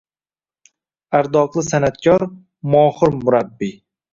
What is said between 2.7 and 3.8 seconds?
mohir murabbiy